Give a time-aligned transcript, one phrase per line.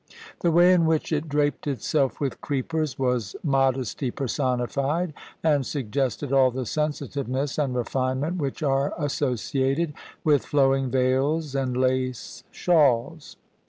[0.39, 6.49] The way in which it draped itself with creepers was modesty personified, and suggested all
[6.49, 9.93] the sensitiveness and refinement which are associated
[10.23, 13.37] with flowing veils and lace shawls.